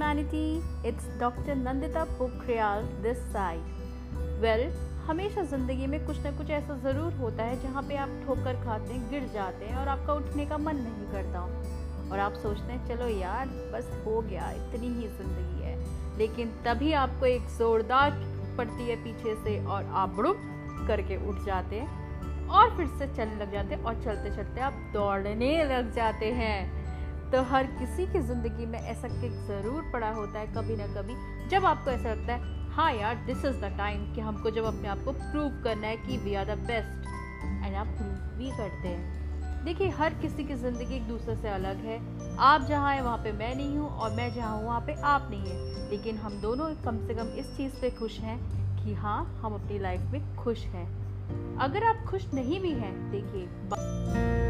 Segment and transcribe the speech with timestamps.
[0.00, 0.62] humanity.
[0.82, 1.54] It's Dr.
[1.56, 3.66] Nandita Pokhriyal this side.
[4.40, 4.62] Well,
[5.06, 8.92] हमेशा ज़िंदगी में कुछ ना कुछ ऐसा ज़रूर होता है जहाँ पे आप ठोकर खाते
[8.92, 11.40] हैं गिर जाते हैं और आपका उठने का मन नहीं करता
[12.10, 15.76] और आप सोचते हैं चलो यार बस हो गया इतनी ही ज़िंदगी है
[16.18, 18.18] लेकिन तभी आपको एक ज़ोरदार
[18.58, 20.36] पड़ती है पीछे से और आप बुड़ुक
[20.88, 24.82] करके उठ जाते हैं और फिर से चलने लग जाते हैं और चलते चलते आप
[24.94, 26.79] दौड़ने लग जाते हैं
[27.32, 31.14] तो हर किसी की ज़िंदगी में ऐसा किक ज़रूर पड़ा होता है, कभी ना कभी।
[31.48, 34.88] जब आपको ऐसा लगता है हाँ यार दिस इज़ द टाइम कि हमको जब अपने
[34.88, 37.08] आप को प्रूव करना है कि we are the best
[37.64, 41.84] and आप प्रूव भी करते हैं। देखिए, हर किसी की ज़िंदगी एक दूसरे से अलग
[41.84, 41.98] है।
[42.38, 45.28] आप जहाँ हैं, वहाँ पे मैं नहीं हूँ, और मैं जहाँ हूँ, वहाँ पे आप
[45.30, 48.38] नहीं हैं। लेकिन हम दोनों कम से कम इस चीज़ पे खुश हैं
[48.76, 50.86] कि हाँ हम अपनी लाइफ में खुश हैं।
[51.58, 54.49] अगर आप खुश नहीं भी हैं, देखिए